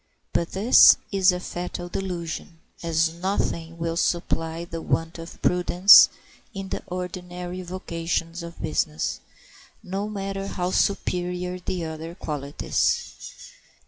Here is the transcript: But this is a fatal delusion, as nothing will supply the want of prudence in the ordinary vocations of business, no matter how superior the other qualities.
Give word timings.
But 0.33 0.53
this 0.53 0.97
is 1.11 1.31
a 1.31 1.39
fatal 1.39 1.87
delusion, 1.87 2.59
as 2.81 3.13
nothing 3.13 3.77
will 3.77 3.95
supply 3.95 4.65
the 4.65 4.81
want 4.81 5.19
of 5.19 5.39
prudence 5.43 6.09
in 6.55 6.69
the 6.69 6.81
ordinary 6.87 7.61
vocations 7.61 8.41
of 8.41 8.59
business, 8.59 9.19
no 9.83 10.09
matter 10.09 10.47
how 10.47 10.71
superior 10.71 11.59
the 11.59 11.85
other 11.85 12.15
qualities. 12.15 13.51